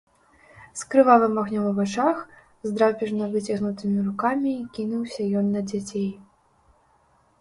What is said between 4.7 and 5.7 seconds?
кінуўся ён на